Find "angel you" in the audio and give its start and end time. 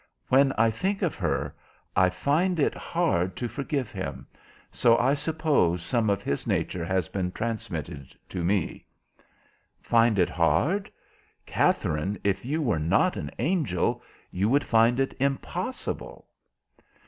13.37-14.49